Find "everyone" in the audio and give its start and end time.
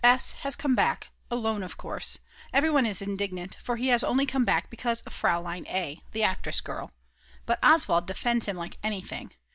2.51-2.87